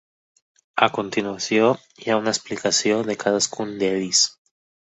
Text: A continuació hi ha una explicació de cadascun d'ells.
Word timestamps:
A 0.85 0.87
continuació 0.95 1.67
hi 2.05 2.09
ha 2.09 2.17
una 2.23 2.33
explicació 2.33 2.99
de 3.11 3.19
cadascun 3.27 3.79
d'ells. 3.85 4.27